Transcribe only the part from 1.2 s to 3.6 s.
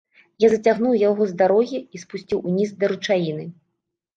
з дарогі і спусціў уніз да ручаіны.